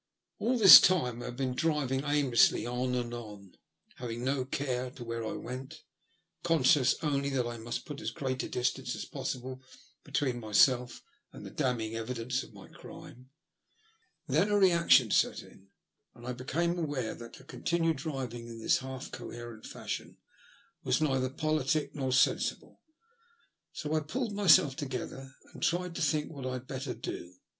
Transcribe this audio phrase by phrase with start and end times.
[0.39, 3.53] All this time I had been driving aimlessly on and on,
[3.97, 5.83] having no care where I went,
[6.41, 9.61] conscious only that I must put as great a distance as possible
[10.03, 13.29] between myself and the damning evidence of my crime.
[14.27, 15.67] Then a reaction set in,
[16.15, 20.17] and I became aware that to continue driving in this half coherent fashion
[20.83, 22.81] was neither politic nor sensible,
[23.71, 27.35] so I pulled myself together and tried to think what I had better do.